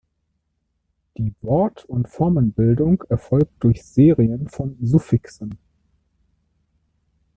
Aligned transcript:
Die 1.15 1.35
Wort- 1.43 1.85
und 1.85 2.09
Formenbildung 2.09 3.03
erfolgt 3.09 3.63
durch 3.63 3.85
Serien 3.85 4.49
von 4.49 4.75
Suffixen. 4.81 5.59